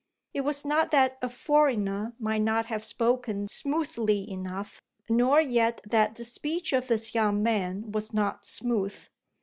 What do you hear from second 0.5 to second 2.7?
not that a foreigner might not